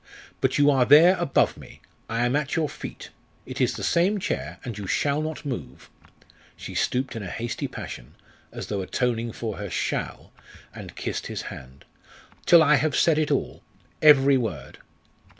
[0.39, 3.11] But you are there above me I am at your feet
[3.45, 5.91] it is the same chair, and you shall not move"
[6.55, 8.15] she stooped in a hasty passion,
[8.51, 10.31] as though atoning for her "shall,"
[10.73, 11.85] and kissed his hand
[12.47, 13.61] "till I have said it all
[14.01, 14.79] every word!"